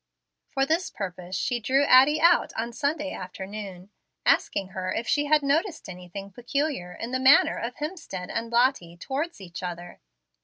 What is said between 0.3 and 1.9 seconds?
For this purpose she drew